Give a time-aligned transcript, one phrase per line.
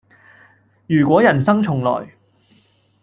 [0.87, 2.13] 如果人生重來